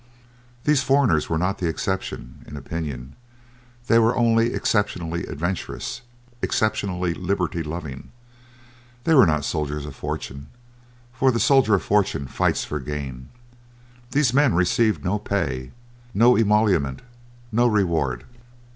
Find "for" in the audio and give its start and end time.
11.13-11.29, 12.65-12.79